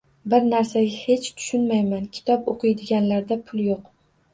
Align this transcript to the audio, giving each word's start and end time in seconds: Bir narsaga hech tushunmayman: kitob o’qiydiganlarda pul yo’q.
Bir 0.33 0.47
narsaga 0.53 0.93
hech 1.01 1.29
tushunmayman: 1.43 2.11
kitob 2.19 2.53
o’qiydiganlarda 2.57 3.43
pul 3.49 3.67
yo’q. 3.73 3.91